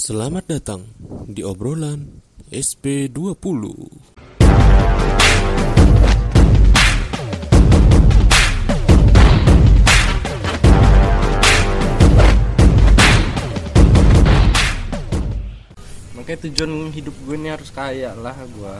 Selamat 0.00 0.48
datang 0.48 0.88
di 1.28 1.44
obrolan 1.44 2.24
SP20. 2.48 3.44
Makanya 16.16 16.48
tujuan 16.48 16.72
hidup 16.96 17.12
gue 17.28 17.36
ini 17.36 17.52
harus 17.52 17.68
kaya 17.68 18.16
lah 18.16 18.40
gue 18.40 18.76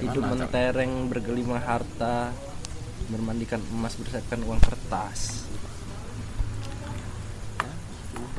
Hidup 0.00 0.24
mentereng, 0.32 1.12
bergelimang 1.12 1.60
harta 1.60 2.32
Bermandikan 3.12 3.60
emas, 3.68 4.00
bersihkan 4.00 4.40
uang 4.48 4.64
kertas 4.64 5.44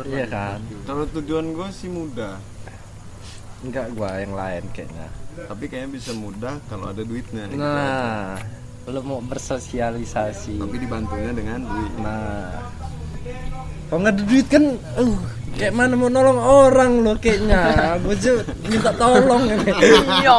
Iya 0.05 0.26
kan? 0.28 0.60
Kalau 0.86 1.04
tujuan 1.10 1.55
gue 1.55 1.68
sih 1.71 1.89
mudah, 1.89 2.36
Enggak 3.64 3.95
gue 3.95 4.09
yang 4.22 4.34
lain 4.36 4.63
kayaknya 4.76 5.08
tapi 5.36 5.68
kayaknya 5.68 5.99
bisa 5.99 6.16
mudah 6.16 6.55
kalau 6.72 6.95
ada 6.95 7.04
duitnya. 7.04 7.52
Nah, 7.52 8.40
lo 8.88 9.02
mau 9.04 9.20
bersosialisasi 9.20 10.62
Tapi 10.62 10.76
dibantunya 10.80 11.35
dengan 11.35 11.59
duit. 11.66 11.94
Nah 11.99 12.54
Kalau 13.90 13.99
nggak 14.05 14.13
ada 14.13 14.23
duit 14.23 14.46
kan 14.48 14.63
uh, 15.02 15.18
Kayak 15.55 15.73
mana 15.73 15.94
mau 15.98 16.12
nolong 16.12 16.38
orang 16.38 16.91
lo 17.02 17.13
kayaknya 17.18 17.98
Gue 18.04 18.13
aja 18.13 18.32
minta 18.70 18.91
tolong 18.94 19.44
ini 19.49 19.71
Ya, 20.21 20.38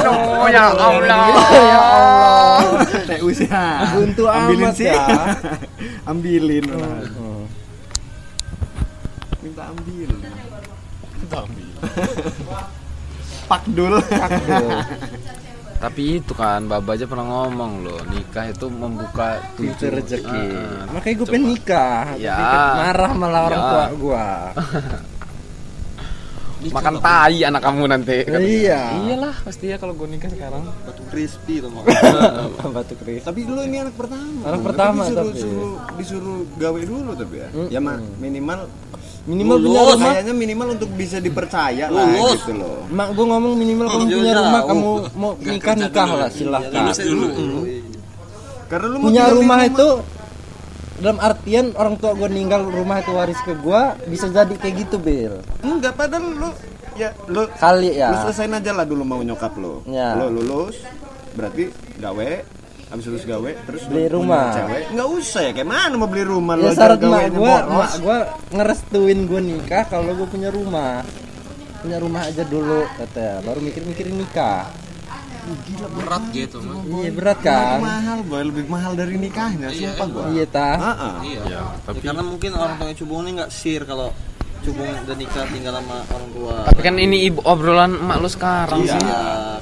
aduh, 0.00 0.48
ya 0.48 0.64
Allah. 0.72 0.96
Ya 1.52 1.78
Allah 1.84 3.18
usaha. 3.28 3.68
Buntu 3.92 4.24
Ambilin 4.24 4.64
amat 4.64 4.74
sih. 4.78 4.88
ya 4.88 5.04
Ambilin. 6.10 6.64
Hmm. 9.38 9.44
Minta 9.44 9.62
ambil. 11.40 11.70
Pakdul. 13.48 13.94
Tapi 15.78 16.18
itu 16.18 16.34
kan 16.34 16.66
Baba 16.66 16.90
aja 16.90 17.06
pernah 17.06 17.22
ngomong 17.24 17.86
loh 17.86 18.02
Nikah 18.04 18.50
itu 18.50 18.66
membuka 18.66 19.38
Pintu 19.54 19.78
tujuh- 19.78 19.94
rezeki 19.94 20.44
Ah, 20.50 20.90
Makanya 20.90 21.14
gue 21.14 21.26
pengen 21.28 21.44
nikah 21.48 22.18
Ya. 22.18 22.34
Tapi 22.34 22.58
Marah 22.76 23.12
malah 23.14 23.40
orang 23.46 23.54
Ya. 23.56 23.70
tua 23.70 23.86
gue 23.94 24.26
Makan 26.74 26.94
tai 26.98 27.38
anak 27.40 27.62
kamu 27.62 27.82
nanti 27.86 28.26
Iya 28.26 28.90
Iyalah 28.98 29.38
pasti 29.38 29.70
ya 29.70 29.78
kalau 29.78 29.94
gue 29.94 30.10
nikah 30.10 30.26
sekarang 30.26 30.66
Batu 30.82 31.02
crispy 31.06 31.62
tuh 31.62 31.70
Batu 32.68 32.98
keris 32.98 33.22
Tapi 33.22 33.46
lu 33.46 33.62
ini 33.62 33.78
anak 33.78 33.94
pertama. 33.94 34.34
Anak 34.42 34.58
Tapi 34.58 34.66
pertama 34.66 35.02
disuruh, 35.04 35.14
tapi. 35.16 35.30
Disuruh, 35.32 35.72
disuruh 35.94 36.38
gawe 36.58 36.80
dulu 36.82 37.10
tapi 37.14 37.34
ya. 37.38 37.48
Ya 37.70 37.78
mah 37.78 38.02
minimal 39.28 39.56
punya 39.60 39.80
rumah. 39.84 40.10
Kayaknya 40.16 40.34
minimal 40.34 40.68
untuk 40.80 40.90
bisa 40.96 41.16
dipercaya 41.20 41.86
lah 41.92 42.04
gitu 42.32 42.52
loh. 42.56 42.88
Mak 42.88 43.08
gue 43.12 43.26
ngomong 43.28 43.52
minimal 43.54 43.86
kamu 43.92 44.04
punya 44.08 44.34
rumah 44.40 44.62
Kamu 44.64 44.88
mau 45.14 45.32
nikah 45.36 45.74
nikah 45.76 46.08
lah 46.16 46.28
silahkan. 46.32 46.82
Karena 48.68 48.86
lu 48.88 48.96
mau 48.96 49.08
Punya 49.12 49.24
rumah 49.32 49.60
itu 49.68 49.88
dalam 50.98 51.18
artian 51.22 51.70
orang 51.78 51.94
tua 51.94 52.10
gue 52.18 52.26
ninggal 52.26 52.66
rumah 52.66 52.98
itu 52.98 53.14
waris 53.14 53.38
ke 53.46 53.54
gue 53.54 53.82
bisa 54.10 54.26
jadi 54.32 54.54
kayak 54.58 54.74
gitu 54.88 54.96
Bil. 54.98 55.38
Enggak, 55.62 55.94
padahal 55.94 56.34
lu 56.34 56.50
ya 56.98 57.14
lu 57.30 57.46
kali 57.54 57.94
lu 57.94 58.00
ya 58.02 58.10
selesain 58.26 58.50
aja 58.50 58.74
lah 58.74 58.82
dulu 58.82 59.06
mau 59.06 59.22
nyokap 59.22 59.54
lu. 59.54 59.86
Ya. 59.86 60.18
Lu 60.18 60.34
lulus 60.34 60.74
berarti 61.38 61.70
gawe 62.02 62.57
habis 62.88 63.04
lulus 63.04 63.24
gawe 63.24 63.50
terus 63.68 63.82
Beli 63.84 64.08
rumah. 64.08 64.48
Cewek. 64.56 64.82
Enggak 64.96 65.08
usah 65.12 65.40
ya, 65.44 65.50
kayak 65.52 65.68
mana 65.68 65.94
mau 66.00 66.08
beli 66.08 66.24
rumah? 66.24 66.54
Ya 66.56 66.62
lu 66.64 66.72
syarat 66.72 67.00
mak 67.04 67.24
gue 67.30 67.54
mak 67.68 67.92
gue 68.00 68.18
ngerestuin 68.56 69.18
gue 69.28 69.40
nikah 69.44 69.84
kalau 69.86 70.12
gue 70.16 70.28
punya 70.28 70.48
rumah. 70.48 71.04
Punya 71.78 71.98
rumah 72.00 72.26
aja 72.26 72.42
dulu 72.42 72.88
katanya 72.96 73.44
baru 73.44 73.60
mikir-mikirin 73.60 74.16
nikah. 74.16 74.66
Berat 75.96 76.28
gitu 76.36 76.60
mah 76.60 76.76
iya 77.00 77.08
berat 77.08 77.38
kan? 77.40 77.80
Mahal 77.80 78.20
boy, 78.20 78.42
lebih 78.52 78.68
mahal 78.68 78.92
dari 78.92 79.16
nikahnya, 79.16 79.72
sumpah 79.72 80.06
gua. 80.12 80.24
iya 80.28 80.44
ta 80.44 80.76
Heeh. 80.76 81.14
Iya. 81.24 81.42
Ya, 81.48 81.62
tapi 81.88 82.04
karena 82.04 82.20
mungkin 82.20 82.52
orang 82.52 82.76
tua 82.76 82.92
Cubung 82.92 83.24
ini 83.24 83.40
nggak 83.40 83.48
sir 83.48 83.88
kalau 83.88 84.12
Cubung 84.58 84.84
udah 84.84 85.16
nikah 85.16 85.44
tinggal 85.46 85.74
sama 85.74 85.96
orang 86.08 86.28
tua. 86.30 86.54
Tapi 86.66 86.80
kan 86.80 86.94
ini 86.96 87.16
ibu 87.24 87.40
obrolan 87.42 87.92
emak 87.94 88.18
lu 88.18 88.28
sekarang 88.28 88.78
Iya, 88.80 88.92
sih 88.92 89.02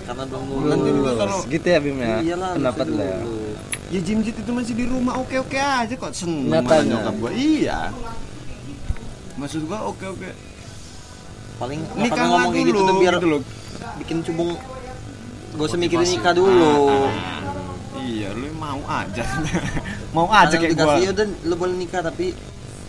karena 0.03 0.25
belum 0.25 0.45
Nanti 0.65 0.89
juga 0.89 1.01
lulus. 1.07 1.19
kalau 1.19 1.39
gitu 1.47 1.67
ya 1.67 1.79
Bim 1.79 1.99
ya 1.99 2.17
Iyalah, 2.19 2.51
pendapat 2.55 2.87
lo 2.89 3.03
ya 3.03 3.19
dulu. 3.19 3.39
ya 3.87 4.01
Jimjit 4.01 4.35
itu 4.37 4.51
masih 4.51 4.75
di 4.75 4.85
rumah 4.85 5.15
oke-oke 5.17 5.55
aja 5.55 5.95
kok 5.95 6.11
seneng 6.11 6.49
Nyatanya. 6.51 6.91
nyokap 6.97 7.15
gua. 7.17 7.31
Iya. 7.31 7.79
Maksud 9.37 9.63
gua 9.65 9.79
oke-oke. 9.85 10.31
Paling 11.57 11.81
Nikah 11.95 12.25
ngomong 12.27 12.51
kayak 12.51 12.67
gitu 12.67 12.75
dulu, 12.75 12.87
tuh 12.87 12.97
biar 12.99 13.15
gitu 13.15 13.29
loh. 13.29 13.41
bikin 13.97 14.19
Cubung 14.23 14.51
gak 15.53 15.67
usah 15.67 15.79
mikirin 15.79 16.05
nikah 16.07 16.33
dulu. 16.33 16.75
Iya, 17.97 18.29
lu 18.33 18.49
mau 18.55 18.81
aja. 18.83 19.25
mau 20.17 20.27
aja 20.27 20.51
Karena 20.51 20.61
kayak 20.63 20.73
gua. 20.75 20.81
dikasih, 20.91 21.03
"Ya 21.03 21.11
udah 21.13 21.27
lu 21.43 21.55
boleh 21.55 21.77
nikah 21.77 22.01
tapi 22.03 22.27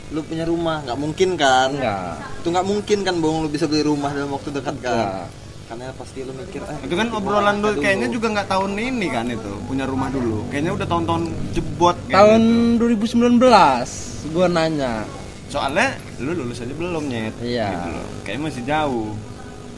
lu 0.08 0.24
punya 0.24 0.44
rumah 0.44 0.80
nggak 0.82 0.96
mungkin 0.96 1.30
kan 1.36 1.70
enggak 1.70 2.16
itu 2.40 2.48
nggak 2.48 2.64
mungkin 2.66 2.98
kan 3.04 3.16
bong 3.20 3.36
lu 3.44 3.48
bisa 3.48 3.68
beli 3.68 3.84
rumah 3.84 4.08
dalam 4.10 4.32
waktu 4.32 4.56
dekat 4.56 4.76
kan 4.80 4.96
Enggak. 4.96 5.28
karena 5.68 5.86
pasti 5.94 6.20
lu 6.24 6.32
mikir 6.32 6.64
eh, 6.64 6.78
Itu 6.88 6.96
kan 6.96 7.06
gua 7.12 7.20
obrolan 7.20 7.60
dulu 7.60 7.76
kayaknya 7.78 8.08
juga 8.08 8.28
nggak 8.32 8.48
tahun 8.48 8.72
ini 8.74 9.08
kan 9.12 9.28
itu 9.28 9.52
punya 9.68 9.84
rumah 9.84 10.08
dulu. 10.08 10.48
Kayaknya 10.48 10.72
udah 10.80 10.88
tahun-tahun 10.88 11.24
jebot 11.52 11.98
tahun 12.08 12.42
gitu. 12.80 12.88
2019 13.20 14.32
gue 14.32 14.48
nanya 14.48 15.04
Soalnya 15.48 15.96
lu 16.20 16.32
lulus 16.36 16.60
aja 16.60 16.72
belum 16.72 17.04
nyet. 17.08 17.36
Iya. 17.40 17.68
Gitu 17.68 17.90
loh. 17.92 18.08
Kayaknya 18.24 18.44
masih 18.48 18.64
jauh. 18.64 19.10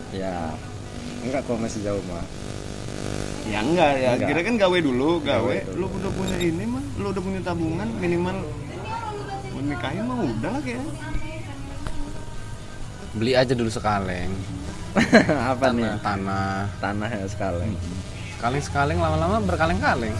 ya 0.10 0.34
enggak 1.26 1.42
kok 1.46 1.58
masih 1.58 1.82
jauh 1.82 2.02
mah 2.06 2.22
Ya 3.50 3.66
enggak 3.66 3.92
ya, 3.98 4.10
Enggak. 4.14 4.30
kira 4.30 4.42
kan 4.46 4.56
gawe 4.62 4.78
dulu, 4.78 5.10
gawe. 5.26 5.42
Gawe 5.42 5.74
dulu. 5.74 5.86
Lu 5.90 5.98
udah 5.98 6.12
punya 6.14 6.38
ini 6.38 6.64
mah, 6.70 6.84
lu 7.02 7.08
udah 7.10 7.24
punya 7.24 7.42
tabungan 7.42 7.88
minimal 7.98 8.38
mau 9.60 9.68
nikahin 9.68 10.04
mah 10.08 10.18
udah 10.24 10.52
lah 10.56 10.62
kayaknya. 10.64 10.94
Beli 13.12 13.32
aja 13.36 13.52
dulu 13.52 13.68
sekaleng. 13.68 14.32
Apa 15.52 15.76
nih? 15.76 16.00
Tanah 16.00 16.00
Tanah. 16.00 16.60
Tanah 16.80 17.10
ya 17.12 17.28
sekali 17.28 17.68
Kaleng-sekaleng 18.40 19.04
lama-lama 19.04 19.44
berkaleng-kaleng. 19.44 20.16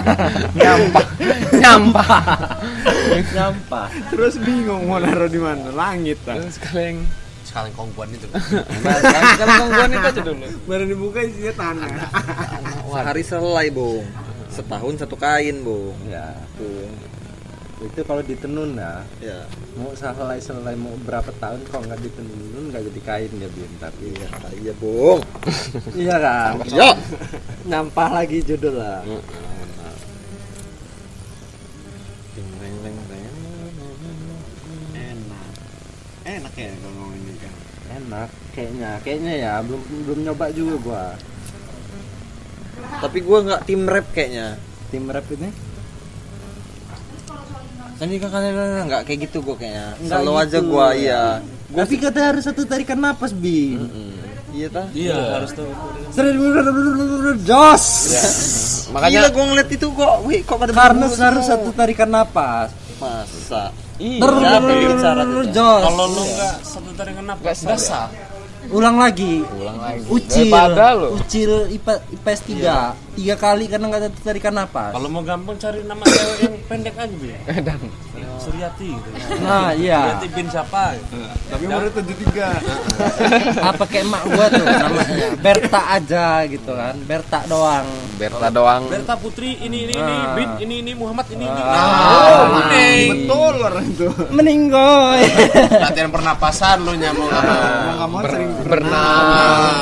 Nyampah. 0.56 1.06
Nyampah. 1.52 2.08
Nyampah. 3.36 3.88
Terus 4.08 4.40
bingung 4.40 4.88
mau 4.88 4.96
naruh 4.96 5.28
di 5.28 5.36
mana? 5.36 5.68
Langit 5.76 6.16
kan. 6.24 6.40
Sekaleng. 6.48 7.04
Sekali 7.44 7.68
kongguan 7.76 8.08
itu. 8.08 8.24
Nah, 8.32 8.96
sekarang 9.04 9.68
gangguan 9.68 9.90
itu 9.92 10.08
aja 10.08 10.22
dulu. 10.24 10.48
Baru 10.64 10.84
dibuka 10.88 11.20
isinya 11.20 11.52
tanah. 11.60 11.88
sehari 12.88 13.20
selai 13.20 13.68
bong 13.68 14.04
setahun 14.48 15.04
satu 15.04 15.14
kain 15.14 15.60
bong 15.60 15.94
ya 16.08 16.34
tuh 16.56 16.88
itu 17.78 18.00
kalau 18.02 18.22
ditenun 18.26 18.74
ya. 18.74 19.06
Ya 19.22 19.38
mau 19.78 19.94
selai 19.94 20.42
selai 20.42 20.74
mau 20.74 20.90
berapa 21.06 21.30
tahun 21.38 21.62
kok 21.70 21.86
nggak 21.86 22.00
ditenun 22.02 22.74
nggak 22.74 22.82
jadi 22.90 23.00
kain 23.06 23.32
ya 23.38 23.48
Bim. 23.54 23.72
Tapi 23.78 24.06
ya 24.18 24.28
iya 24.58 24.72
bong 24.74 25.20
iya 26.02 26.16
kan? 26.18 26.58
Yo 26.66 26.88
nyampah 27.70 28.08
lagi 28.10 28.42
judul 28.42 28.82
lah. 28.82 29.06
Enak. 34.98 35.50
Enak 36.26 36.54
ya 36.58 36.70
kalau 36.82 36.92
ngomongin 36.98 37.22
nikah. 37.30 37.54
enak 37.88 38.30
kayaknya. 38.58 38.90
Kayaknya 39.06 39.32
ya 39.38 39.52
belum 39.62 39.82
belum 40.02 40.18
nyoba 40.26 40.46
juga 40.50 40.74
gua. 40.82 41.04
Tapi 43.06 43.18
gua 43.22 43.38
nggak 43.46 43.62
tim 43.70 43.86
rap 43.86 44.06
kayaknya. 44.10 44.58
Tim 44.90 45.06
rap 45.06 45.28
ini 45.30 45.68
Tadi 47.98 48.14
kan 48.22 48.30
kalian 48.30 48.54
nggak 48.86 49.02
kayak 49.10 49.18
gitu 49.26 49.38
gua 49.42 49.56
kayaknya. 49.58 49.86
Nggak 49.98 50.18
Selalu 50.22 50.32
aja 50.38 50.58
gitu. 50.58 50.68
gua 50.70 50.86
iya. 50.94 51.24
tapi 51.68 51.94
kata 52.00 52.20
harus 52.32 52.42
satu 52.48 52.64
tarikan 52.64 52.96
napas 52.96 53.36
bi 53.36 53.76
Iya 54.48 54.68
ta? 54.72 54.88
Iya. 54.96 55.18
Harus 55.36 55.52
tahu. 55.52 55.68
Jos! 57.44 57.84
Makanya 58.96 59.28
Gila 59.28 59.30
gua 59.36 59.44
ngeliat 59.52 59.68
itu 59.68 59.86
kok, 59.92 60.14
wih 60.24 60.40
kok 60.46 60.56
pada 60.56 60.72
karena 60.72 61.06
harus 61.10 61.44
satu 61.44 61.68
tarikan 61.76 62.08
napas. 62.08 62.72
Masa? 62.96 63.74
Iya. 64.00 64.22
Jos. 65.52 65.82
Kalau 65.84 66.04
lu 66.06 66.22
nggak 66.22 66.54
satu 66.64 66.90
tarik 66.94 67.14
kenapa? 67.18 67.40
Nggak 67.42 67.78
sah 67.82 68.08
ulang 68.70 68.96
lagi 68.96 69.40
Ulang 69.50 69.78
lagi. 69.78 70.04
ucil 70.06 70.46
Daripada 70.46 70.86
lo. 70.92 71.08
ucil 71.14 71.50
IPA, 71.70 71.94
IPS 72.12 72.40
3 72.44 73.16
tiga 73.18 73.34
kali 73.34 73.64
karena 73.66 73.84
nggak 73.86 74.00
ada 74.00 74.10
tarikan 74.16 74.54
napas 74.54 74.92
Kalau 74.92 75.08
mau 75.08 75.20
gampang 75.20 75.56
cari 75.56 75.82
nama 75.82 76.00
cewek 76.00 76.38
yang 76.40 76.54
pendek 76.64 76.94
aja, 76.94 77.10
Bi. 77.12 77.34
Dan 77.66 77.80
Suryati 78.38 78.88
gitu. 78.88 79.08
nah 79.42 79.74
iya 79.74 80.14
Suryati 80.14 80.28
bin 80.30 80.46
siapa? 80.46 80.94
gitu. 80.94 81.18
Tapi 81.48 81.62
umurnya 81.64 81.90
73. 81.90 83.58
apa 83.68 83.82
kayak 83.84 84.04
emak 84.04 84.22
gua 84.26 84.46
tuh 84.48 84.64
namanya 84.64 85.26
Berta 85.36 85.80
aja 85.90 86.24
gitu 86.46 86.70
kan 86.70 86.94
Berta 87.02 87.38
doang 87.44 87.86
Berta 88.14 88.46
doang. 88.48 88.82
Berta 88.86 89.14
Putri 89.16 89.58
ini 89.58 89.84
ini 89.84 89.94
ini 89.94 90.14
Ah. 90.16 90.34
bin 90.34 90.48
ini 90.60 90.74
ini 90.80 90.92
Muhammad 90.92 91.26
ini 91.28 91.44
ini. 91.44 91.62
Ah. 91.62 92.62
Betul 93.08 93.47
orang 93.70 93.84
itu. 93.86 94.06
meninggoy 94.30 95.22
Latihan 95.78 96.08
pernapasan 96.08 96.80
lu 96.80 96.92
nyamuk. 96.92 97.28
Mau 97.28 97.40
nggak 97.94 98.08
mau 98.08 98.20
sering 98.24 98.50
Berenang. 98.60 99.74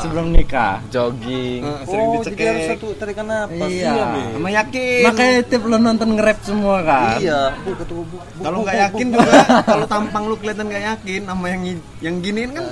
sebelum 0.00 0.26
nikah 0.30 0.80
Jogging. 0.88 1.60
eh, 1.60 1.80
sering 1.84 2.06
Oh, 2.08 2.12
jadi 2.16 2.32
harus 2.42 2.56
dicekek. 2.56 2.70
satu 2.72 2.86
tarikan 2.94 3.26
napas. 3.26 3.68
iya 3.68 3.92
Sama 4.32 4.48
yakin. 4.50 5.02
makanya 5.04 5.38
tiap 5.44 5.62
lo 5.62 5.76
nonton 5.76 6.08
nge-rap 6.10 6.38
semua 6.40 6.76
kan 6.80 7.16
Iya, 7.18 7.40
bu 7.58 7.70
ketua 7.74 8.00
bu. 8.00 8.16
bu- 8.16 8.40
Kalau 8.40 8.58
nggak 8.60 8.76
yakin 8.80 9.06
juga, 9.10 9.32
kalau 9.68 9.86
tampang 9.86 10.24
lu 10.24 10.34
kelihatan 10.34 10.66
nggak 10.66 10.84
yakin 10.90 11.20
sama 11.22 11.46
yang 11.48 11.62
yang 12.00 12.16
giniin 12.18 12.50
kan. 12.50 12.66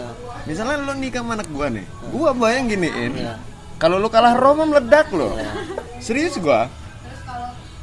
Misalnya 0.44 0.76
lu 0.78 0.92
nikah 0.94 1.20
sama 1.20 1.32
anak 1.34 1.48
gua 1.48 1.66
nih, 1.68 1.84
gua 2.08 2.30
bayang 2.32 2.64
giniin. 2.66 3.12
Kalau 3.76 3.96
lu 3.96 4.08
kalah 4.08 4.32
Roma 4.34 4.64
meledak 4.64 5.12
lo. 5.12 5.36
Serius 5.98 6.34
gua. 6.36 6.66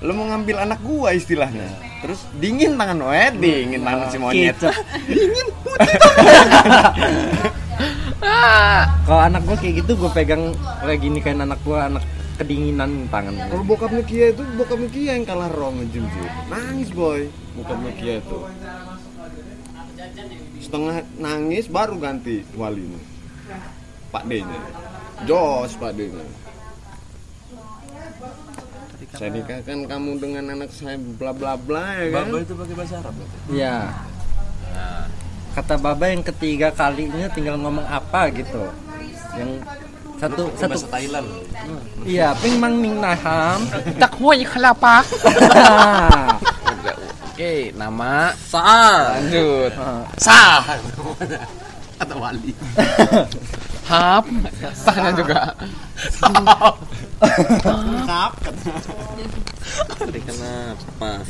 Lu 0.06 0.14
mau 0.14 0.30
ngambil 0.30 0.70
anak 0.70 0.80
gua 0.86 1.18
istilahnya. 1.18 1.66
Terus 2.06 2.22
dingin 2.38 2.78
tangan 2.78 3.02
lo, 3.02 3.10
eh 3.10 3.34
dingin 3.34 3.82
tangan 3.82 4.08
si 4.14 4.18
monyet. 4.22 4.54
Kicep. 4.62 4.76
Kalau 9.10 9.22
anak 9.26 9.42
gua 9.50 9.58
kayak 9.58 9.82
gitu 9.82 9.92
gua 9.98 10.14
pegang 10.14 10.54
kayak 10.86 11.00
gini 11.02 11.18
kayak 11.26 11.42
anak 11.42 11.58
gua 11.66 11.90
anak 11.90 12.06
kedinginan 12.38 13.10
tangannya. 13.10 13.50
Kalau 13.50 13.64
bokapnya 13.66 14.04
Kia 14.06 14.30
itu 14.30 14.44
bokapnya 14.60 14.90
Kia 14.94 15.12
yang 15.18 15.26
kalah 15.26 15.50
Roma 15.50 15.82
Jim. 15.90 16.06
Nangis 16.54 16.90
boy, 16.94 17.26
bokapnya 17.58 17.92
Kia 17.98 18.16
itu. 18.22 18.38
Setengah 20.62 21.02
nangis 21.18 21.66
baru 21.66 21.98
ganti 21.98 22.46
walinya. 22.54 23.02
Pak 24.14 24.24
D-nya. 24.30 24.60
Jos 25.26 25.74
Pak 25.82 25.92
D-nya. 25.98 26.26
Saya 29.16 29.30
nikahkan 29.32 29.80
kamu 29.86 30.12
dengan 30.20 30.44
anak 30.52 30.70
saya 30.70 30.96
bla 31.00 31.32
bla 31.32 31.56
bla 31.56 31.86
ya 31.98 32.08
kan. 32.12 32.28
Baba 32.28 32.38
itu 32.40 32.54
pakai 32.54 32.76
bahasa 32.76 32.96
Arab. 33.00 33.14
berarti? 33.16 33.38
Iya. 33.50 33.78
Kata 35.56 35.76
Baba 35.80 36.06
yang 36.06 36.20
ketiga 36.22 36.68
kalinya 36.70 37.28
tinggal 37.32 37.56
ngomong 37.56 37.86
apa 37.86 38.28
gitu. 38.30 38.68
Yang 39.36 39.52
satu 40.16 40.42
Pakai 40.48 40.60
satu 40.60 40.72
bahasa 40.72 40.88
Thailand. 40.90 41.28
iya 42.08 42.32
ping 42.40 42.56
mang 42.56 42.80
ning 42.80 43.00
naham 43.00 43.60
Tak 44.04 44.16
huay 44.16 44.44
kelapa. 44.44 45.04
Ah. 45.56 46.36
Oke, 47.36 47.76
nama 47.76 48.32
Saat. 48.48 49.28
lanjut. 49.28 49.72
Sah. 50.16 50.64
Kata 51.96 52.16
wali. 52.16 52.52
Hap. 53.86 54.26
Sahnya 54.74 55.12
juga. 55.14 55.42
Lengkap. 57.62 58.32
Tarikan 60.00 60.36
napas. 60.42 61.28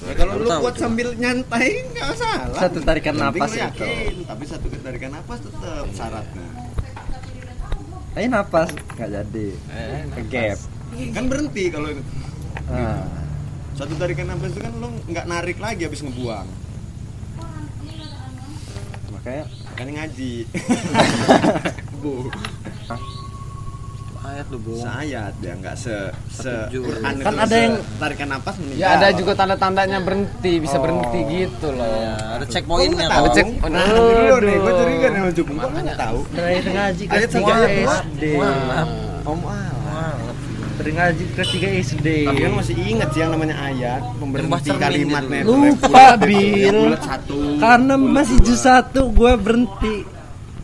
Ya, 0.00 0.12
kalau 0.16 0.40
lu 0.40 0.48
buat 0.48 0.76
sambil 0.80 1.12
nyantai 1.16 1.84
nggak 1.92 2.08
salah. 2.16 2.56
Satu 2.56 2.80
tarikan 2.80 3.16
napas 3.16 3.52
itu. 3.52 3.84
tapi 4.24 4.44
satu 4.48 4.66
tarikan 4.80 5.12
napas 5.12 5.38
tetap 5.44 5.84
syaratnya. 5.92 6.46
Ayo 8.16 8.26
napas 8.28 8.68
nggak 8.96 9.08
jadi. 9.12 9.46
Ke 10.12 10.22
gap. 10.28 10.58
Kan 11.12 11.24
berhenti 11.28 11.64
kalau 11.68 11.88
Ah. 12.70 13.02
satu 13.76 13.92
tarikan 13.96 14.28
napas 14.28 14.52
itu 14.52 14.60
kan 14.60 14.72
lu 14.76 14.88
nggak 15.08 15.26
narik 15.28 15.56
lagi 15.60 15.84
habis 15.84 16.00
ngebuang. 16.00 16.48
Makanya 19.12 19.44
Makanya 19.80 20.04
ngaji. 20.04 20.32
Bu. 22.04 22.28
Ayat 24.20 24.46
lu, 24.52 24.60
Bu. 24.60 24.76
Sayat 24.76 25.32
ya 25.40 25.56
nggak 25.56 25.72
se 25.74 25.96
se. 26.28 26.52
Quran 26.68 27.16
Kan 27.18 27.32
ada 27.34 27.48
se- 27.48 27.64
yang- 27.64 27.80
tarikan 27.96 28.28
napas 28.28 28.60
meninggal. 28.60 28.76
Ya 28.76 28.88
ada 28.92 29.08
juga 29.16 29.32
tanda-tandanya 29.32 30.04
berhenti, 30.04 30.60
bisa 30.60 30.76
Oh. 30.76 30.84
berhenti 30.84 31.20
gitu 31.24 31.72
loh. 31.72 31.88
Ya, 31.88 32.12
ada 32.36 32.44
checkpointnya 32.44 33.08
tahu? 33.08 33.24
cek. 33.32 33.46
Nah, 33.64 33.88
dulu 33.88 34.36
nih, 34.44 34.56
gue 34.60 34.72
curiga 34.76 35.06
nih 35.08 35.20
Cukung. 35.32 35.56
Kok 35.56 35.70
nggak 35.72 35.96
tahu? 35.96 36.18
dari 36.30 36.60
ngaji 36.60 37.02
Ayat 37.08 37.28
tiga, 37.32 37.52
ayat 37.56 38.04
dua. 38.12 38.48
Om. 39.22 39.40
Dari 39.40 39.59
ngaji 40.88 41.22
kelas 41.36 41.50
tiga 41.52 41.68
SD. 41.68 42.06
Tapi 42.24 42.40
kan 42.40 42.52
masih 42.56 42.74
ingat 42.80 43.08
sih 43.12 43.20
yang 43.20 43.30
namanya 43.36 43.56
ayat, 43.60 44.00
pemberhenti 44.16 44.70
kalimatnya 44.72 45.38
itu. 45.44 45.52
Lupa, 45.52 46.06
Bil. 46.16 46.96
Karena 47.60 47.94
masih 48.00 48.36
jus 48.40 48.64
satu 48.64 49.12
gue 49.12 49.32
berhenti. 49.36 49.96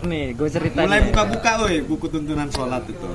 Nih, 0.06 0.32
gue 0.32 0.48
ceritain. 0.48 0.86
Mulai 0.86 1.10
buka-buka 1.10 1.50
woi 1.66 1.76
buku 1.82 2.06
tuntunan 2.08 2.48
sholat 2.48 2.84
itu. 2.88 3.06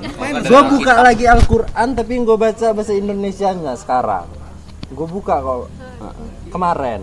Gue 0.46 0.62
buka 0.70 0.94
lagi 1.02 1.24
Al-Quran 1.26 1.88
tapi 1.98 2.12
gue 2.20 2.36
baca 2.38 2.66
bahasa 2.70 2.92
Indonesianya 2.94 3.74
sekarang. 3.74 4.28
Gue 4.92 5.08
buka 5.08 5.40
kok 5.40 5.72
kemarin. 6.52 7.02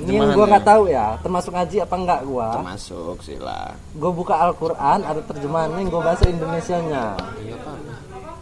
Ini 0.00 0.16
yang 0.16 0.32
gue 0.32 0.46
nggak 0.48 0.64
tahu 0.64 0.88
ya, 0.88 1.18
termasuk 1.20 1.52
ngaji 1.52 1.76
apa 1.84 1.94
enggak 1.98 2.20
gue. 2.24 2.48
Termasuk 2.56 3.16
sila. 3.20 3.74
Gue 3.92 4.12
buka 4.14 4.38
Al-Quran 4.38 5.04
ada 5.04 5.20
terjemahannya 5.24 5.82
yang 5.82 5.90
gue 5.92 6.02
bahasa 6.02 6.24
Indonesianya. 6.30 7.06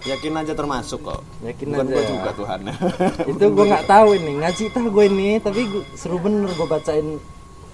Yakin 0.01 0.33
aja 0.33 0.53
termasuk 0.53 1.01
kok. 1.03 1.21
Yakin 1.41 1.67
Bukan 1.69 1.81
aja 1.81 1.91
gua 1.91 1.99
ya. 1.99 2.09
juga 2.09 2.31
Tuhan. 2.33 2.61
Itu 3.33 3.45
gue 3.49 3.65
nggak 3.67 3.87
tahu 3.87 4.09
ini 4.15 4.33
ngaji 4.39 4.65
tah 4.69 4.85
gue 4.85 5.05
ini, 5.07 5.29
tapi 5.39 5.61
gua- 5.67 5.87
seru 5.93 6.17
bener 6.17 6.49
gue 6.49 6.67
bacain. 6.67 7.09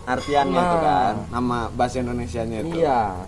Artiannya 0.05 0.53
itu 0.59 0.77
Nah. 0.77 0.83
kan, 0.83 1.15
nama 1.31 1.59
bahasa 1.71 1.97
Indonesianya 1.99 2.61
itu. 2.61 2.77
Iya, 2.77 3.25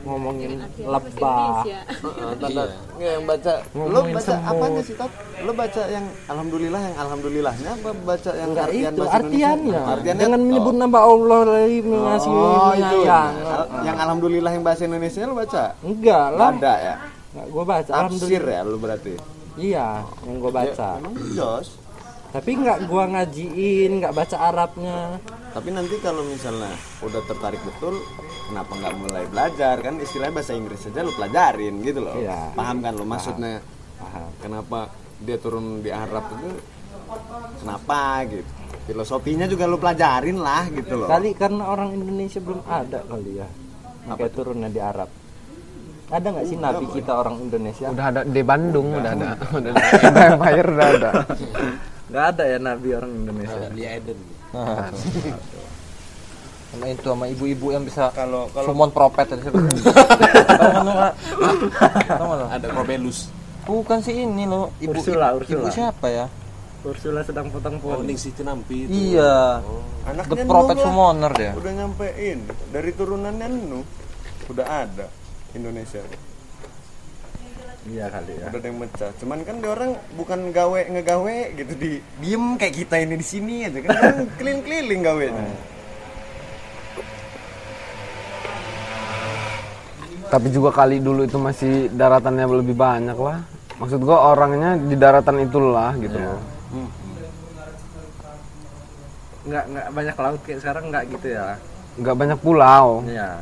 ngomongin 0.00 0.62
lebah. 0.78 1.66
Heeh, 1.66 2.30
nggak, 2.38 2.66
yang 2.96 3.24
baca 3.24 3.52
lu 3.68 3.82
Ngomongin 3.82 4.14
baca 4.14 4.30
semut. 4.32 4.46
apanya 4.48 4.80
sih 4.80 4.94
Top? 4.94 5.10
Lu 5.40 5.52
baca 5.52 5.82
yang 5.84 6.06
alhamdulillah 6.24 6.80
yang 6.80 6.96
alhamdulillahnya 6.96 7.70
apa 7.72 7.90
baca 8.00 8.30
yang 8.32 8.48
Enggak 8.48 8.66
artian 8.68 8.92
itu 8.92 9.02
artiannya. 9.04 9.80
Artiannya 9.90 10.22
Jangan 10.22 10.38
oh. 10.38 10.44
menyebut 10.44 10.74
nama 10.76 10.98
Allah 11.00 11.40
lagi 11.44 11.78
mengasih 11.82 12.30
Oh, 12.30 12.72
itu. 12.72 12.98
Al- 13.04 13.34
yang 13.82 13.96
alhamdulillah 13.98 14.50
yang 14.52 14.62
bahasa 14.62 14.82
Indonesia 14.84 15.20
lu 15.20 15.34
baca? 15.34 15.64
Enggak 15.80 16.24
Nggak 16.28 16.38
lah. 16.38 16.50
ada 16.52 16.74
ya. 16.78 16.94
Enggak, 17.34 17.46
gue 17.52 17.64
baca. 17.64 17.92
Tafsir 17.92 18.42
ya 18.42 18.60
lu 18.64 18.76
berarti. 18.80 19.14
Iya, 19.58 20.06
yang 20.24 20.36
gue 20.38 20.52
baca. 20.52 20.88
Ya, 20.96 21.00
emang 21.02 21.14
jos. 21.34 21.68
Tapi 22.28 22.60
nggak 22.60 22.92
gua 22.92 23.08
ngajiin, 23.08 24.04
nggak 24.04 24.12
baca 24.12 24.36
Arabnya. 24.36 25.16
Tapi 25.56 25.68
nanti 25.72 25.96
kalau 26.04 26.20
misalnya 26.28 26.76
udah 27.00 27.24
tertarik 27.24 27.56
betul, 27.64 27.96
kenapa 28.52 28.68
nggak 28.76 28.94
mulai 29.00 29.24
belajar 29.32 29.80
kan? 29.80 29.96
Istilahnya 29.96 30.36
bahasa 30.36 30.52
Inggris 30.52 30.84
aja 30.92 31.00
lu 31.00 31.12
pelajarin 31.16 31.80
gitu 31.80 32.04
loh. 32.04 32.12
Iya. 32.20 32.52
Paham 32.52 32.84
kan 32.84 32.92
lu 32.92 33.08
maksudnya? 33.08 33.64
Paham. 33.96 34.28
Kenapa 34.44 34.92
dia 35.24 35.40
turun 35.40 35.80
di 35.80 35.88
Arab 35.88 36.28
itu? 36.36 36.52
Kenapa 37.64 38.28
gitu? 38.28 38.50
Filosofinya 38.92 39.48
juga 39.48 39.64
lu 39.64 39.80
pelajarin 39.80 40.36
lah 40.36 40.68
gitu 40.68 41.00
loh. 41.00 41.08
Kali 41.08 41.32
karena 41.32 41.64
orang 41.64 41.96
Indonesia 41.96 42.44
belum 42.44 42.60
ada 42.68 43.08
kali 43.08 43.40
ya. 43.40 43.48
Kayak 44.04 44.32
turunnya 44.36 44.68
di 44.68 44.80
Arab. 44.84 45.08
Ada 46.08 46.26
nggak 46.26 46.46
sih 46.46 46.56
nabi 46.56 46.84
kita 46.88 47.12
orang 47.14 47.36
Indonesia? 47.38 47.86
Udah 47.86 48.06
ada 48.08 48.20
di 48.24 48.40
Bandung, 48.40 48.96
udah 48.96 49.12
ada. 49.12 49.28
Udah 49.52 49.70
ada. 49.70 49.82
Udah 50.08 50.24
Empire 50.32 50.68
udah 50.70 50.88
ada. 50.90 51.10
Nggak 52.08 52.24
ada 52.32 52.42
ya 52.44 52.58
nabi 52.58 52.88
orang 52.92 53.12
Indonesia. 53.14 53.68
Lia 53.70 53.90
Eden. 53.96 54.18
Sama 56.68 56.84
itu 56.84 57.00
sama 57.02 57.24
ibu-ibu 57.24 57.72
yang 57.72 57.80
bisa 57.80 58.12
Kalau 58.12 58.44
kalau 58.52 58.68
summon 58.68 58.92
propet 58.92 59.24
tadi? 59.24 59.40
Tahu 59.40 59.56
kan? 60.84 61.12
Ada 62.52 62.66
Robelus. 62.70 63.32
Bukan 63.64 64.00
sih 64.00 64.24
ini 64.24 64.44
loh, 64.44 64.72
ibu 64.76 64.92
Ursula, 64.92 65.32
ibu, 65.32 65.44
Ursula. 65.44 65.64
ibu 65.64 65.68
siapa 65.72 66.06
ya? 66.08 66.26
Ursula 66.84 67.24
sedang 67.24 67.48
potong 67.48 67.80
Oh, 67.80 67.96
pohon. 67.96 68.04
Ning 68.04 68.16
Siti 68.16 68.40
Nampi 68.40 68.84
itu. 68.84 69.16
Iya. 69.16 69.64
anaknya 70.04 70.36
The 70.36 70.44
Prophet. 70.44 70.76
Summoner 70.78 71.32
dia. 71.32 71.52
udah 71.52 71.72
nyampein 71.72 72.38
dari 72.68 72.90
turunannya 72.92 73.46
Nuh 73.48 73.84
udah 74.48 74.66
ada 74.68 75.06
Indonesia 75.54 76.02
Iya 77.88 78.04
kali 78.12 78.36
ya. 78.36 78.52
udah 78.52 78.60
ada 78.60 78.68
yang 78.68 78.78
mecah 78.84 79.10
cuman 79.16 79.38
kan 79.48 79.54
dia 79.64 79.70
orang 79.72 79.90
bukan 80.12 80.40
gawe 80.52 80.80
ngegawe 80.92 81.36
gitu 81.56 81.72
di 81.72 81.90
diem 82.20 82.44
kayak 82.60 82.74
kita 82.84 82.96
ini 83.00 83.14
di 83.16 83.24
sini 83.24 83.54
aja 83.64 83.80
kan 83.80 83.90
orang 83.96 84.18
keliling-keliling 84.36 85.00
gawenya 85.00 85.44
Tapi 90.28 90.52
juga 90.52 90.68
kali 90.68 91.00
dulu 91.00 91.24
itu 91.24 91.40
masih 91.40 91.88
daratannya 91.88 92.44
lebih 92.60 92.76
banyak 92.76 93.16
lah. 93.16 93.40
Maksud 93.80 94.04
gua 94.04 94.36
orangnya 94.36 94.76
di 94.76 94.92
daratan 94.92 95.40
itulah 95.40 95.96
gitu 95.96 96.20
loh. 96.20 96.36
Nggak 99.48 99.64
nggak 99.72 99.86
banyak 99.88 100.16
laut 100.20 100.40
kayak 100.44 100.60
sekarang 100.60 100.84
nggak 100.92 101.04
gitu 101.16 101.32
ya. 101.32 101.56
nggak 101.96 102.12
banyak 102.14 102.38
pulau. 102.44 103.00
Iya. 103.08 103.40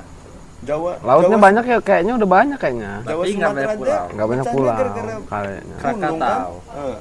Jawa 0.66 0.92
Lautnya 0.99 1.38
Jawa, 1.38 1.46
banyak 1.46 1.64
ya 1.70 1.78
kayaknya 1.78 2.12
udah 2.18 2.28
banyak 2.28 2.58
kayaknya. 2.58 2.92
Jawa 3.06 3.23
Tapi 3.23 3.32
nggak 3.38 3.52
banyak 3.54 3.73
pulau. 3.78 4.04
Nggak 4.11 4.26
banyak 4.26 4.46
pulau 4.50 4.73
kayaknya. 4.75 5.14
kan. 5.30 5.54
Krakatau. 5.78 6.52
Eh. 6.75 6.99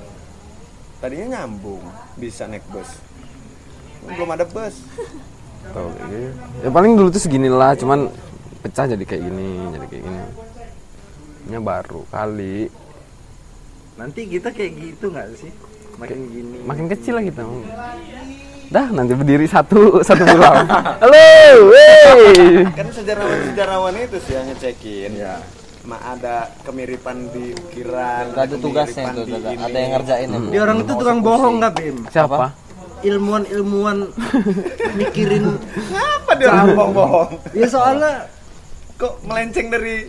Tadinya 1.02 1.26
nyambung 1.34 1.84
bisa 2.22 2.44
naik 2.46 2.66
bus. 2.70 2.90
Belum 4.06 4.30
ada 4.30 4.46
bus. 4.46 4.76
Tuh, 5.74 5.90
kayak 5.98 6.08
gitu. 6.14 6.30
Ya 6.62 6.70
paling 6.70 6.94
dulu 6.94 7.10
tuh 7.10 7.22
segini 7.22 7.50
lah, 7.50 7.74
cuman 7.74 8.14
pecah 8.62 8.86
jadi 8.86 9.02
kayak 9.02 9.22
gini, 9.26 9.50
jadi 9.74 9.86
kayak 9.90 10.04
gini. 10.06 10.22
Nya 11.50 11.60
baru 11.62 12.06
kali. 12.14 12.70
Nanti 13.98 14.22
kita 14.30 14.54
kayak 14.54 14.72
gitu 14.78 15.10
nggak 15.10 15.28
sih? 15.42 15.52
Makin 15.98 16.20
gini. 16.30 16.58
Makin 16.70 16.86
kecil 16.94 17.14
lah 17.18 17.24
kita. 17.26 17.42
Dah 18.70 18.88
nanti 18.90 19.14
berdiri 19.14 19.46
satu 19.46 20.02
satu 20.02 20.24
pulau. 20.26 20.54
Halo, 21.02 21.28
wey. 21.70 22.66
Kan 22.74 22.88
sejarawan-sejarawan 22.90 23.94
itu 24.02 24.18
sih 24.26 24.34
yang 24.34 24.46
ngecekin. 24.50 25.12
Ya. 25.16 25.36
Ma 25.86 26.02
ada 26.02 26.50
kemiripan 26.66 27.30
di 27.30 27.54
ukiran, 27.54 28.34
Gak 28.34 28.50
ada 28.50 28.56
tugasnya 28.58 29.14
di 29.22 29.38
ada, 29.38 29.54
ada 29.70 29.78
yang 29.78 29.92
ngerjain 29.94 30.28
ya. 30.34 30.40
Dia 30.50 30.62
orang 30.66 30.78
itu 30.82 30.94
tukang 30.98 31.20
bohong 31.22 31.62
nggak 31.62 31.74
Bim? 31.78 31.98
Siapa? 32.10 32.58
Ilmuwan-ilmuwan 33.06 33.98
mikirin. 34.98 35.62
Apa 35.94 36.32
dia 36.42 36.50
orang 36.50 36.74
bohong-bohong? 36.74 37.30
Ya 37.54 37.68
soalnya 37.70 38.26
Kok 38.96 39.28
melenceng 39.28 39.68
dari 39.68 40.08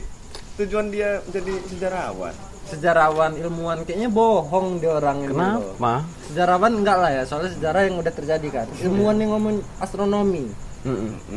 tujuan 0.57 0.95
dia 0.95 1.19
jadi 1.29 1.55
sejarawan? 1.67 2.31
Sejarawan 2.67 3.39
ilmuwan 3.39 3.87
kayaknya 3.87 4.11
bohong 4.11 4.83
dia 4.83 4.99
orang 4.99 5.23
ini 5.23 5.31
loh. 5.31 5.75
Kenapa? 5.79 5.93
Sejarawan 6.27 6.73
enggak 6.83 6.99
lah 6.99 7.11
ya, 7.15 7.23
soalnya 7.23 7.51
sejarah 7.55 7.81
yang 7.87 7.97
udah 8.03 8.13
terjadi 8.13 8.49
kan. 8.51 8.67
Ilmuwan 8.83 9.17
yang 9.23 9.31
ngomong 9.39 9.63
astronomi. 9.79 10.51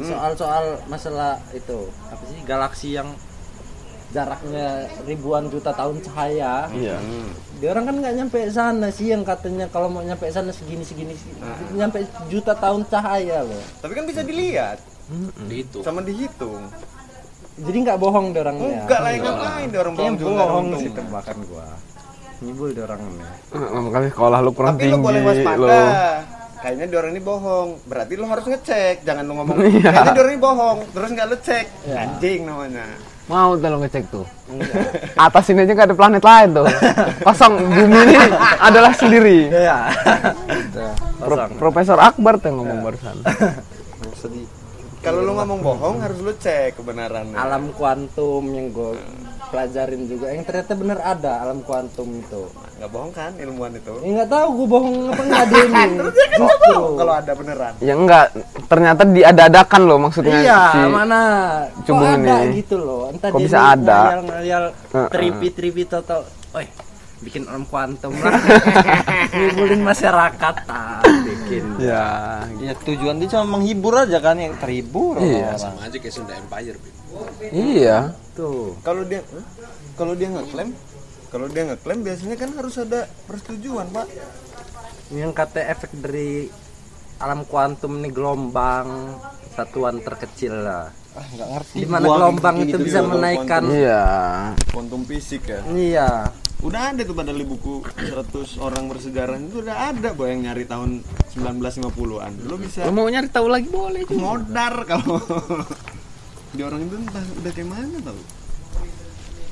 Soal-soal 0.06 0.82
masalah 0.86 1.42
itu 1.58 1.90
apa 2.10 2.24
sih 2.30 2.40
galaksi 2.46 2.90
yang 2.98 3.10
jaraknya 4.10 4.90
ribuan 5.06 5.54
juta 5.54 5.70
tahun 5.70 6.02
cahaya. 6.02 6.66
Iya. 6.74 6.98
Dia 7.62 7.70
orang 7.78 7.86
kan 7.94 7.96
nggak 8.02 8.16
nyampe 8.18 8.40
sana 8.50 8.90
sih 8.90 9.14
yang 9.14 9.22
katanya 9.22 9.70
kalau 9.70 9.90
mau 9.90 10.02
nyampe 10.02 10.26
sana 10.34 10.50
segini 10.50 10.82
segini 10.82 11.14
nyampe 11.78 12.06
juta 12.30 12.58
tahun 12.58 12.86
cahaya 12.90 13.46
loh. 13.46 13.62
Tapi 13.82 13.94
kan 13.94 14.06
bisa 14.10 14.26
dilihat 14.26 14.82
Itu. 15.50 15.86
sama 15.86 16.02
dihitung. 16.02 16.70
Jadi 17.60 17.78
nggak 17.84 17.98
bohong 18.00 18.26
dia 18.32 18.42
orangnya. 18.42 18.68
Enggak 18.84 19.00
lah 19.00 19.12
ngapain 19.12 19.68
dia 19.68 19.80
orang 19.84 19.94
bohong 19.94 20.08
Kayaknya 20.08 20.22
juga 20.24 20.44
bohong 20.48 20.66
sih 20.80 20.90
tebakan 20.96 21.38
gua. 21.52 21.66
Nyibul 22.40 22.70
dia 22.72 22.84
orangnya. 22.88 23.28
Kali 23.90 24.08
sekolah 24.10 24.38
lu 24.40 24.52
kurang 24.56 24.76
Tapi 24.76 24.84
lu 24.88 24.96
tinggi 24.96 25.06
boleh 25.06 25.22
waspada. 25.28 25.80
Kayaknya 26.60 26.86
dia 26.92 26.98
orang 27.00 27.12
ini 27.16 27.22
bohong. 27.24 27.68
Berarti 27.88 28.14
lu 28.16 28.26
harus 28.28 28.46
ngecek. 28.48 28.96
Jangan 29.04 29.24
lu 29.28 29.34
ngomong. 29.40 29.58
Iya. 29.60 29.92
Kayaknya 29.92 30.12
dia 30.12 30.22
orang 30.24 30.34
ini 30.34 30.42
bohong. 30.42 30.78
Terus 30.92 31.10
nggak 31.12 31.28
lu 31.28 31.38
cek. 31.40 31.66
Anjing 31.88 32.40
namanya. 32.48 32.86
Mau 33.30 33.54
tuh 33.54 33.70
lo 33.70 33.78
ngecek 33.80 34.04
tuh. 34.10 34.26
Atas 35.14 35.46
ini 35.54 35.62
aja 35.62 35.74
gak 35.78 35.94
ada 35.94 35.96
planet 35.96 36.24
lain 36.26 36.50
tuh. 36.50 36.66
Kosong 37.22 37.54
bumi 37.62 38.00
ini 38.10 38.16
adalah 38.58 38.90
sendiri. 38.90 39.46
Iya. 39.54 39.78
Pro- 41.22 41.52
Profesor 41.62 42.02
Akbar 42.02 42.42
tuh 42.42 42.50
yang 42.50 42.58
ngomong 42.66 42.80
barusan. 42.82 43.16
Kalau 45.00 45.20
lu 45.22 45.32
ngomong 45.34 45.60
bohong 45.60 45.98
harus 46.00 46.20
lu 46.20 46.34
cek 46.34 46.76
kebenarannya. 46.76 47.32
alam 47.34 47.72
kuantum 47.72 48.44
yang 48.46 48.68
gue 48.70 49.00
pelajarin 49.48 50.06
juga 50.06 50.30
yang 50.30 50.44
ternyata 50.44 50.74
bener 50.74 51.00
ada 51.00 51.40
alam 51.40 51.60
kuantum 51.62 52.06
itu 52.14 52.52
Nggak 52.76 52.90
bohong 52.90 53.12
kan 53.12 53.32
ilmuwan 53.36 53.72
itu? 53.74 53.92
ya 53.98 54.10
nggak 54.14 54.30
tahu 54.30 54.48
gue 54.54 54.68
bohong 54.70 54.96
apa 55.08 55.22
nggak 55.22 55.42
ada 55.42 55.58
ini 55.62 55.84
justru 56.36 56.76
Kalau 56.94 57.14
ada 57.14 57.32
beneran. 57.34 57.74
Ya 57.80 57.94
enggak, 57.94 58.26
ternyata 58.66 59.02
diada-adakan 59.06 59.82
loh 59.84 59.98
maksudnya 60.00 60.38
iya 60.38 60.60
si 60.70 60.80
mana 60.86 61.20
kok 61.78 61.96
ada 61.96 62.36
ini. 62.42 62.60
gitu 62.60 62.76
loh 62.78 63.02
entah 63.08 63.30
Kok 63.30 63.40
bisa 63.40 63.60
ada? 63.74 64.00
ngayal 64.04 64.22
ngayal 64.26 64.64
tripi 65.08 65.48
tripi 65.50 65.84
atau 65.86 66.24
oi 66.54 66.68
bikin 67.20 67.44
alam 67.46 67.64
kuantum 67.64 68.16
lah 68.16 68.32
ngibulin 69.30 69.82
masyarakat 69.82 70.56
ah, 70.66 71.04
bikin 71.04 71.66
Ya, 71.76 72.40
Ya 72.58 72.72
tujuan 72.78 73.20
dia 73.20 73.28
cuma 73.30 73.46
menghibur 73.54 73.92
aja 73.94 74.18
kan 74.18 74.36
yang 74.36 74.56
terhibur 74.56 75.18
Iya. 75.18 75.52
orang. 75.52 75.60
Sama 75.60 75.80
aja 75.84 75.96
kayak 75.96 76.14
Sunda 76.14 76.34
Empire. 76.34 76.80
Bim. 76.80 76.96
iya. 77.52 78.16
tuh 78.32 78.78
Kalau 78.80 79.04
dia 79.04 79.20
kalau 79.94 80.14
dia 80.14 80.30
ngeklaim 80.30 80.72
kalau 81.28 81.46
dia 81.46 81.64
ngeklaim 81.66 82.02
biasanya 82.02 82.36
kan 82.36 82.50
harus 82.52 82.76
ada 82.76 83.06
persetujuan, 83.26 83.86
Pak. 83.88 84.08
yang 85.12 85.30
kata 85.30 85.62
efek 85.68 85.92
dari 85.96 86.48
alam 87.18 87.44
kuantum 87.44 87.98
nih 87.98 88.10
gelombang 88.10 89.18
satuan 89.52 90.00
terkecil 90.00 90.56
lah 90.56 90.88
Ah, 91.10 91.26
nggak 91.28 91.50
ngerti. 91.52 91.76
di 91.76 91.86
mana 91.86 92.06
gua 92.06 92.16
gelombang 92.16 92.56
itu 92.60 92.66
gitu 92.72 92.78
bisa 92.82 93.00
menaikkan 93.04 93.64
Iya. 93.68 94.04
Quantum 94.70 95.02
fisik 95.04 95.42
ya. 95.44 95.60
iya 95.68 96.10
Udah 96.60 96.92
ada 96.92 97.02
tuh 97.02 97.14
pada 97.14 97.32
di 97.32 97.42
buku 97.42 97.80
100 97.88 98.36
orang 98.60 98.84
bersejarah 98.86 99.38
itu 99.38 99.64
udah 99.64 99.78
ada 99.90 100.12
boy 100.12 100.28
yang 100.28 100.44
nyari 100.44 100.64
tahun 100.64 101.00
1950-an. 101.32 102.32
Lu 102.44 102.56
bisa 102.56 102.84
Lo 102.84 102.92
mau 102.92 103.08
nyari 103.08 103.28
tahu 103.28 103.48
lagi 103.48 103.68
boleh 103.68 104.04
juga. 104.04 104.20
modar 104.20 104.74
kalau 104.84 105.24
di 106.56 106.62
orang 106.62 106.84
itu 106.84 106.96
entah 106.96 107.24
udah 107.34 107.52
kayak 107.54 107.64
mana 107.66 107.98
tau. 108.02 108.20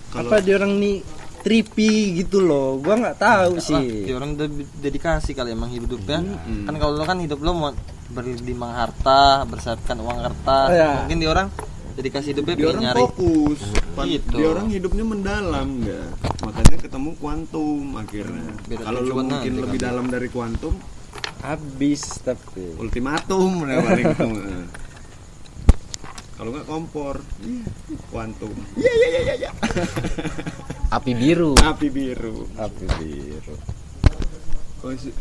Kalau 0.09 0.27
apa 0.27 0.37
dia 0.39 0.55
orang 0.55 0.75
nih 0.75 0.99
trippy 1.37 1.91
gitu 2.17 2.41
loh 2.41 2.75
gua 2.77 2.95
nggak 2.97 3.17
tahu 3.17 3.53
Lah, 3.55 3.63
sih 3.63 4.03
dia 4.03 4.15
orang 4.15 4.35
de- 4.35 4.67
dedikasi 4.75 5.31
kali 5.31 5.53
emang 5.53 5.69
hidupnya. 5.69 6.19
Kan 6.67 6.75
kalau 6.75 6.91
lo 6.93 7.03
kan 7.03 7.17
hidup 7.17 7.39
lo 7.39 7.51
mau 7.53 7.71
berlimang 8.07 8.73
harta, 8.73 9.43
bersiapkan 9.43 9.95
uang 9.95 10.19
harta. 10.21 10.59
Oh, 10.65 10.73
iya. 10.73 10.91
Mungkin 11.01 11.17
dia 11.17 11.29
orang 11.29 11.47
dedikasi 11.97 12.31
hidupnya 12.31 12.53
dia 12.53 12.67
orang 12.67 12.83
nyari 12.83 13.01
fokus, 13.01 13.59
Pan- 13.91 14.05
Gitu. 14.07 14.35
dia 14.37 14.47
orang 14.47 14.67
hidupnya 14.69 15.03
mendalam 15.03 15.69
ya. 15.81 16.01
Makanya 16.39 16.77
ketemu 16.77 17.09
kuantum 17.17 17.85
akhirnya. 17.97 18.45
Beda 18.63 18.81
Kalau 18.83 18.99
lu 19.01 19.13
mungkin 19.17 19.33
nanti 19.33 19.49
lebih 19.57 19.79
kan. 19.79 19.85
dalam 19.89 20.05
dari 20.07 20.27
kuantum, 20.29 20.73
habis 21.39 22.01
tapi 22.21 22.77
ultimatum 22.77 23.65
paling 23.83 24.05
ketemu. 24.07 24.37
Kalau 26.37 26.53
nggak 26.53 26.67
kompor, 26.67 27.15
iya, 27.41 27.65
kuantum. 28.07 28.53
Iya 28.77 28.91
iya 28.93 29.07
iya 29.09 29.21
iya. 29.23 29.35
iya. 29.39 29.51
Api 30.95 31.11
biru. 31.11 31.57
Api 31.57 31.87
biru. 31.89 32.45
api 32.55 32.85
biru 32.95 33.55
Kok 34.77 34.93
si- 34.95 35.17